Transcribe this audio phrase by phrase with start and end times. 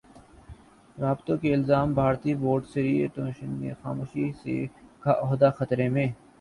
[0.03, 4.67] بکی سے رابطوں کا الزام بھارتی بورڈ سری نواسن سے ناخوش ئی سی سی چیئرمین
[5.03, 6.07] کا عہدہ خطرے میں